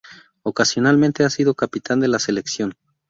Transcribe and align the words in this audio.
Ocasionalmente 0.41 1.23
ha 1.25 1.29
sido 1.29 1.53
capitán 1.53 1.99
de 1.99 2.07
la 2.07 2.17
selección. 2.17 2.73